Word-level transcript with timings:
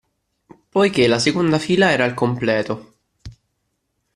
Poiché 0.71 1.05
la 1.07 1.19
seconda 1.19 1.59
fila 1.59 1.91
era 1.91 2.03
al 2.05 2.15
completo. 2.15 2.95